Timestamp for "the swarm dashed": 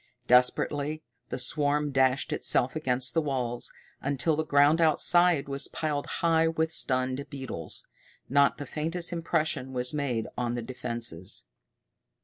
1.29-2.33